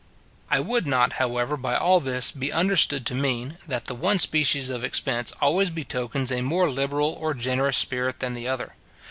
I 0.49 0.59
would 0.59 0.87
not, 0.87 1.13
however, 1.21 1.55
by 1.55 1.75
all 1.77 1.99
this, 1.99 2.31
be 2.31 2.51
understood 2.51 3.05
to 3.05 3.13
mean, 3.13 3.59
that 3.67 3.85
the 3.85 3.93
one 3.93 4.17
species 4.17 4.71
of 4.71 4.83
expense 4.83 5.31
always 5.39 5.69
betokens 5.69 6.31
a 6.31 6.41
more 6.41 6.71
liberal 6.71 7.15
or 7.21 7.35
generous 7.35 7.77
spirit 7.77 8.19
than 8.19 8.33
the 8.33 8.47
other. 8.47 8.73